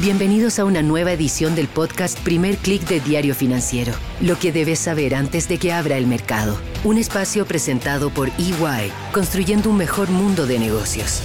[0.00, 3.92] Bienvenidos a una nueva edición del podcast Primer Click de Diario Financiero.
[4.20, 6.56] Lo que debes saber antes de que abra el mercado.
[6.84, 11.20] Un espacio presentado por EY, construyendo un mejor mundo de negocios.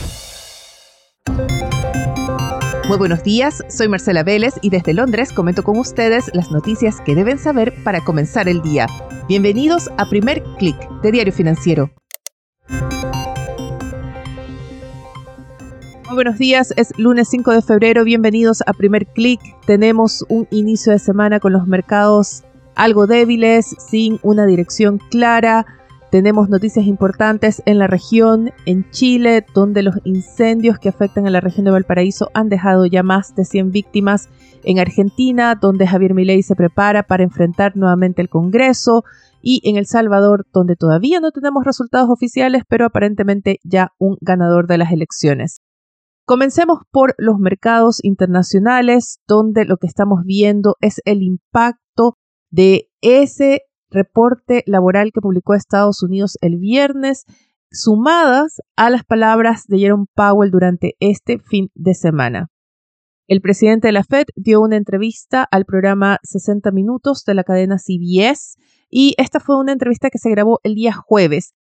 [2.88, 7.14] Muy buenos días, soy Marcela Vélez y desde Londres comento con ustedes las noticias que
[7.14, 8.88] deben saber para comenzar el día.
[9.28, 11.92] Bienvenidos a Primer Click de Diario Financiero.
[16.14, 19.40] Buenos días, es lunes 5 de febrero, bienvenidos a Primer Click.
[19.66, 22.44] Tenemos un inicio de semana con los mercados
[22.76, 25.66] algo débiles, sin una dirección clara.
[26.12, 31.42] Tenemos noticias importantes en la región, en Chile, donde los incendios que afectan a la
[31.42, 34.30] región de Valparaíso han dejado ya más de 100 víctimas.
[34.64, 39.04] En Argentina, donde Javier Milei se prepara para enfrentar nuevamente el Congreso.
[39.42, 44.68] Y en El Salvador, donde todavía no tenemos resultados oficiales, pero aparentemente ya un ganador
[44.68, 45.60] de las elecciones.
[46.26, 52.18] Comencemos por los mercados internacionales, donde lo que estamos viendo es el impacto
[52.50, 57.26] de ese reporte laboral que publicó Estados Unidos el viernes,
[57.72, 62.48] sumadas a las palabras de Jerome Powell durante este fin de semana.
[63.28, 67.78] El presidente de la Fed dio una entrevista al programa 60 Minutos de la cadena
[67.80, 68.56] CBS
[68.90, 71.54] y esta fue una entrevista que se grabó el día jueves,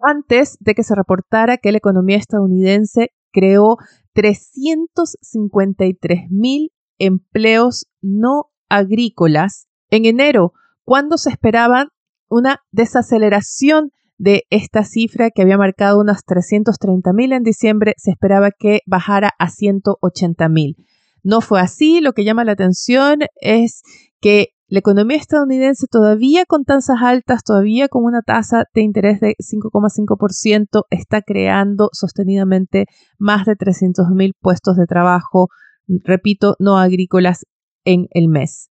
[0.00, 3.76] antes de que se reportara que la economía estadounidense creó
[4.14, 10.52] 353 mil empleos no agrícolas en enero,
[10.84, 11.88] cuando se esperaba
[12.28, 18.50] una desaceleración de esta cifra que había marcado unas 330 mil en diciembre, se esperaba
[18.56, 20.76] que bajara a 180 mil.
[21.22, 23.82] No fue así, lo que llama la atención es
[24.20, 29.36] que la economía estadounidense todavía con tasas altas, todavía con una tasa de interés de
[29.38, 32.86] 5,5%, está creando sostenidamente
[33.16, 35.46] más de 300.000 puestos de trabajo,
[35.86, 37.46] repito, no agrícolas
[37.84, 38.70] en el mes.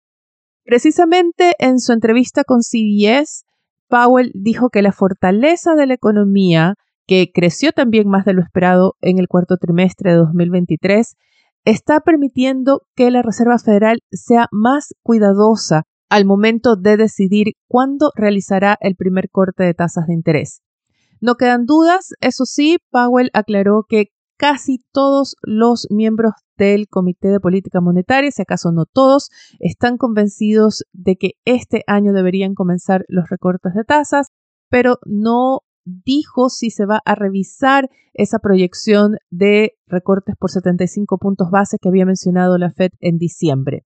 [0.66, 3.46] Precisamente en su entrevista con CBS,
[3.88, 6.74] Powell dijo que la fortaleza de la economía,
[7.08, 11.16] que creció también más de lo esperado en el cuarto trimestre de 2023,
[11.66, 18.78] está permitiendo que la Reserva Federal sea más cuidadosa al momento de decidir cuándo realizará
[18.80, 20.62] el primer corte de tasas de interés.
[21.20, 24.06] No quedan dudas, eso sí, Powell aclaró que
[24.38, 30.84] casi todos los miembros del Comité de Política Monetaria, si acaso no todos, están convencidos
[30.94, 34.28] de que este año deberían comenzar los recortes de tasas,
[34.70, 41.50] pero no dijo si se va a revisar esa proyección de recortes por 75 puntos
[41.52, 43.86] base que había mencionado la Fed en diciembre.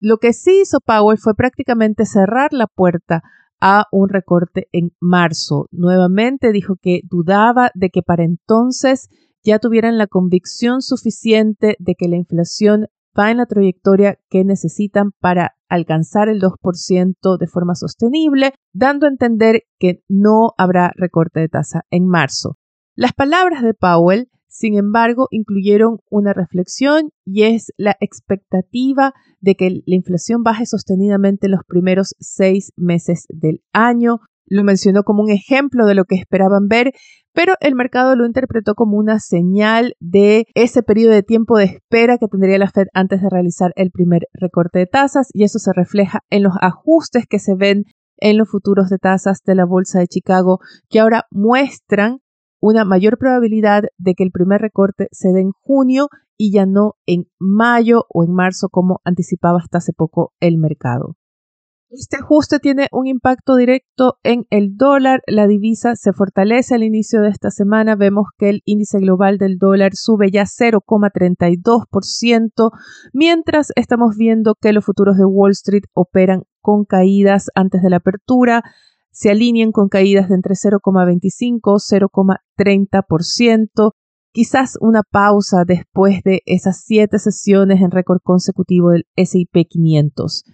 [0.00, 3.22] Lo que sí hizo Powell fue prácticamente cerrar la puerta
[3.60, 5.66] a un recorte en marzo.
[5.72, 9.08] Nuevamente dijo que dudaba de que para entonces
[9.42, 12.86] ya tuvieran la convicción suficiente de que la inflación
[13.18, 19.10] va en la trayectoria que necesitan para alcanzar el 2% de forma sostenible, dando a
[19.10, 22.56] entender que no habrá recorte de tasa en marzo.
[22.94, 29.70] Las palabras de Powell, sin embargo, incluyeron una reflexión y es la expectativa de que
[29.70, 34.20] la inflación baje sostenidamente en los primeros seis meses del año.
[34.48, 36.92] Lo mencionó como un ejemplo de lo que esperaban ver,
[37.32, 42.18] pero el mercado lo interpretó como una señal de ese periodo de tiempo de espera
[42.18, 45.72] que tendría la Fed antes de realizar el primer recorte de tasas y eso se
[45.72, 47.84] refleja en los ajustes que se ven
[48.16, 50.58] en los futuros de tasas de la Bolsa de Chicago
[50.88, 52.18] que ahora muestran
[52.60, 56.94] una mayor probabilidad de que el primer recorte se dé en junio y ya no
[57.06, 61.16] en mayo o en marzo como anticipaba hasta hace poco el mercado.
[61.90, 65.22] Este ajuste tiene un impacto directo en el dólar.
[65.26, 67.96] La divisa se fortalece al inicio de esta semana.
[67.96, 72.72] Vemos que el índice global del dólar sube ya 0,32%,
[73.14, 77.96] mientras estamos viendo que los futuros de Wall Street operan con caídas antes de la
[77.96, 78.62] apertura.
[79.10, 81.48] Se alinean con caídas de entre 0,25 y
[82.60, 83.92] 0,30%.
[84.30, 90.44] Quizás una pausa después de esas siete sesiones en récord consecutivo del SP 500.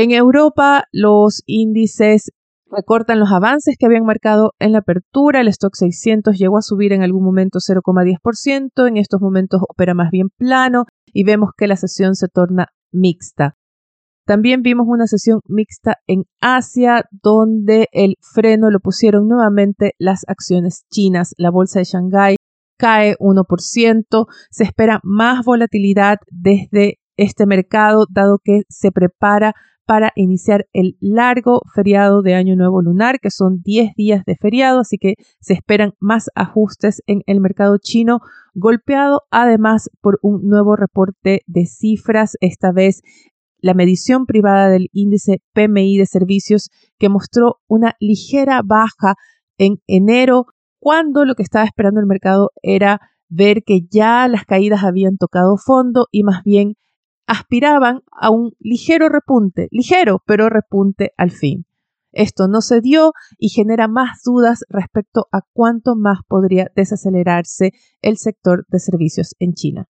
[0.00, 2.32] En Europa, los índices
[2.70, 5.42] recortan los avances que habían marcado en la apertura.
[5.42, 8.88] El stock 600 llegó a subir en algún momento 0,10%.
[8.88, 13.58] En estos momentos opera más bien plano y vemos que la sesión se torna mixta.
[14.24, 20.86] También vimos una sesión mixta en Asia, donde el freno lo pusieron nuevamente las acciones
[20.90, 21.34] chinas.
[21.36, 22.36] La bolsa de Shanghái
[22.78, 24.26] cae 1%.
[24.50, 29.52] Se espera más volatilidad desde este mercado, dado que se prepara
[29.86, 34.80] para iniciar el largo feriado de Año Nuevo Lunar, que son 10 días de feriado,
[34.80, 38.20] así que se esperan más ajustes en el mercado chino,
[38.54, 43.02] golpeado además por un nuevo reporte de cifras, esta vez
[43.62, 49.14] la medición privada del índice PMI de servicios que mostró una ligera baja
[49.58, 50.46] en enero,
[50.78, 55.56] cuando lo que estaba esperando el mercado era ver que ya las caídas habían tocado
[55.56, 56.74] fondo y más bien
[57.30, 61.64] aspiraban a un ligero repunte, ligero, pero repunte al fin.
[62.10, 67.70] Esto no se dio y genera más dudas respecto a cuánto más podría desacelerarse
[68.02, 69.86] el sector de servicios en China.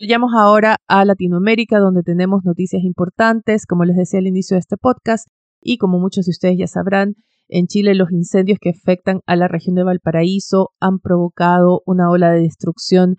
[0.00, 4.76] Vayamos ahora a Latinoamérica, donde tenemos noticias importantes, como les decía al inicio de este
[4.76, 5.28] podcast,
[5.60, 7.14] y como muchos de ustedes ya sabrán,
[7.46, 12.32] en Chile los incendios que afectan a la región de Valparaíso han provocado una ola
[12.32, 13.16] de destrucción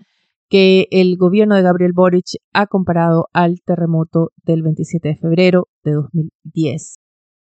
[0.49, 5.93] que el gobierno de Gabriel Boric ha comparado al terremoto del 27 de febrero de
[5.93, 6.97] 2010.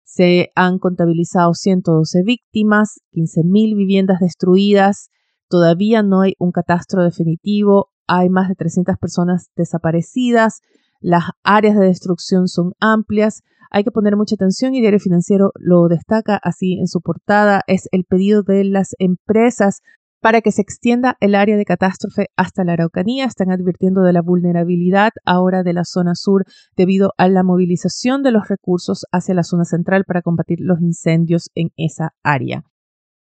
[0.05, 5.11] Se han contabilizado 112 víctimas, 15.000 viviendas destruidas,
[5.49, 10.61] todavía no hay un catastro definitivo, hay más de 300 personas desaparecidas,
[11.01, 15.87] las áreas de destrucción son amplias, hay que poner mucha atención y Diario Financiero lo
[15.89, 19.81] destaca así en su portada, es el pedido de las empresas
[20.21, 23.25] para que se extienda el área de catástrofe hasta la Araucanía.
[23.25, 26.45] Están advirtiendo de la vulnerabilidad ahora de la zona sur
[26.77, 31.51] debido a la movilización de los recursos hacia la zona central para combatir los incendios
[31.55, 32.63] en esa área.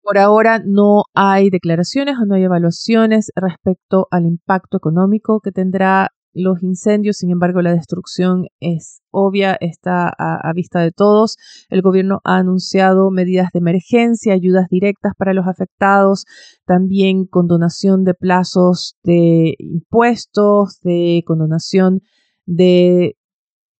[0.01, 6.11] Por ahora no hay declaraciones o no hay evaluaciones respecto al impacto económico que tendrá
[6.37, 11.37] los incendios, sin embargo la destrucción es obvia, está a, vista de todos.
[11.69, 16.25] El gobierno ha anunciado medidas de emergencia, ayudas directas para los afectados,
[16.65, 22.01] también condonación de plazos de impuestos, de condonación
[22.45, 23.15] de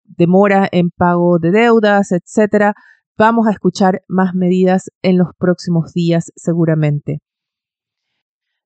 [0.04, 2.74] demora en pago de deudas, etcétera.
[3.18, 7.20] Vamos a escuchar más medidas en los próximos días seguramente.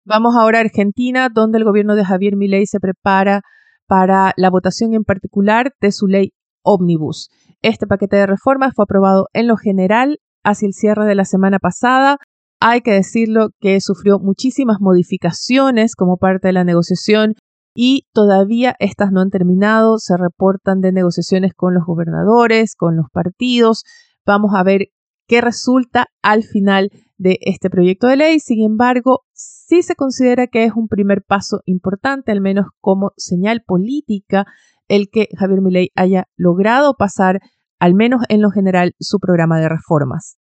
[0.03, 3.43] Vamos ahora a Argentina, donde el gobierno de Javier Milei se prepara
[3.91, 6.31] para la votación en particular de su ley
[6.63, 7.29] Omnibus.
[7.61, 11.59] Este paquete de reformas fue aprobado en lo general hacia el cierre de la semana
[11.59, 12.15] pasada.
[12.61, 17.33] Hay que decirlo que sufrió muchísimas modificaciones como parte de la negociación
[17.75, 19.97] y todavía estas no han terminado.
[19.97, 23.83] Se reportan de negociaciones con los gobernadores, con los partidos,
[24.25, 24.87] Vamos a ver
[25.27, 28.39] qué resulta al final de este proyecto de ley.
[28.39, 33.61] Sin embargo, sí se considera que es un primer paso importante, al menos como señal
[33.65, 34.45] política,
[34.87, 37.39] el que Javier Milei haya logrado pasar,
[37.79, 40.37] al menos en lo general, su programa de reformas.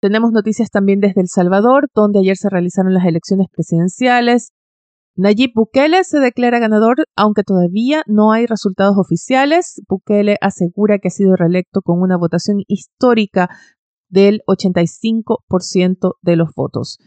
[0.00, 4.52] Tenemos noticias también desde El Salvador, donde ayer se realizaron las elecciones presidenciales.
[5.16, 9.82] Nayib Bukele se declara ganador, aunque todavía no hay resultados oficiales.
[9.88, 13.48] Bukele asegura que ha sido reelecto con una votación histórica
[14.08, 16.98] del 85% de los votos.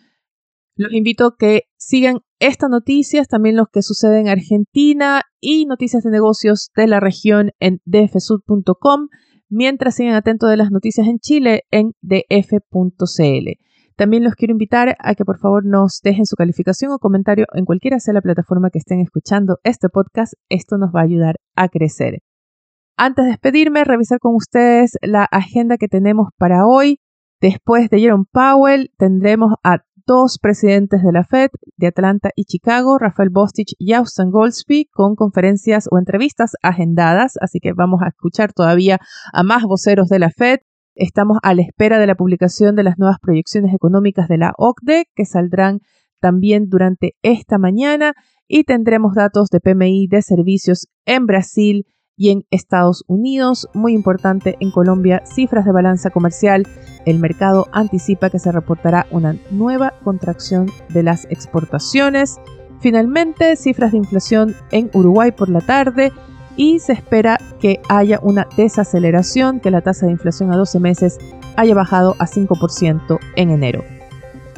[0.82, 6.02] Los invito a que sigan estas noticias, también los que suceden en Argentina y noticias
[6.02, 9.10] de negocios de la región en dfsud.com,
[9.48, 13.50] mientras sigan atentos de las noticias en Chile en df.cl.
[13.96, 17.66] También los quiero invitar a que por favor nos dejen su calificación o comentario en
[17.66, 20.34] cualquiera sea la plataforma que estén escuchando este podcast.
[20.50, 22.24] Esto nos va a ayudar a crecer.
[22.98, 26.98] Antes de despedirme, revisar con ustedes la agenda que tenemos para hoy.
[27.40, 32.98] Después de Jerome Powell, tendremos a dos presidentes de la Fed de Atlanta y Chicago,
[32.98, 37.34] Rafael Bostich y Austin Goldsby, con conferencias o entrevistas agendadas.
[37.42, 39.00] Así que vamos a escuchar todavía
[39.34, 40.60] a más voceros de la Fed.
[40.96, 45.06] Estamos a la espera de la publicación de las nuevas proyecciones económicas de la OCDE,
[45.16, 45.80] que saldrán
[46.20, 48.14] también durante esta mañana,
[48.48, 51.86] y tendremos datos de PMI de servicios en Brasil
[52.18, 53.70] y en Estados Unidos.
[53.74, 56.68] Muy importante en Colombia, cifras de balanza comercial.
[57.06, 62.40] El mercado anticipa que se reportará una nueva contracción de las exportaciones.
[62.80, 66.12] Finalmente, cifras de inflación en Uruguay por la tarde
[66.56, 71.18] y se espera que haya una desaceleración, que la tasa de inflación a 12 meses
[71.56, 73.84] haya bajado a 5% en enero.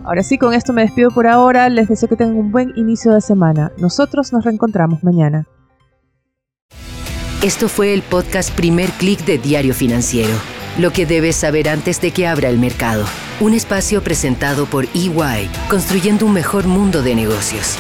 [0.04, 3.14] Ahora sí, con esto me despido por ahora, les deseo que tengan un buen inicio
[3.14, 3.72] de semana.
[3.78, 5.48] Nosotros nos reencontramos mañana.
[7.44, 10.34] Esto fue el podcast Primer Click de Diario Financiero,
[10.78, 13.04] lo que debes saber antes de que abra el mercado.
[13.42, 17.76] Un espacio presentado por EY, construyendo un mejor mundo de negocios.